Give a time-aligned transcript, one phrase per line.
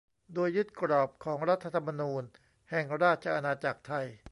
[0.33, 2.23] โดยยึดกรอบของรัฐธรรมนูญ
[2.69, 4.07] แห่งราชอาณาจักรไทย